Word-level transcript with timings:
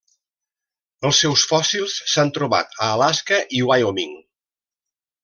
Els 1.09 1.19
seus 1.23 1.43
fòssils 1.51 1.97
s'han 2.13 2.31
trobat 2.37 2.73
a 2.87 2.91
Alaska 2.97 3.39
i 3.59 3.63
Wyoming. 3.69 4.17